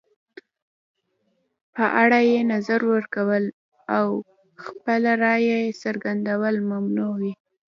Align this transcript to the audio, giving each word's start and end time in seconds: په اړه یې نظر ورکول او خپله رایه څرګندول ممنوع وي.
په 1.75 1.85
اړه 2.03 2.19
یې 2.31 2.39
نظر 2.53 2.81
ورکول 2.93 3.43
او 3.97 4.07
خپله 4.65 5.11
رایه 5.23 5.59
څرګندول 5.83 6.55
ممنوع 6.71 7.11
وي. 7.21 7.33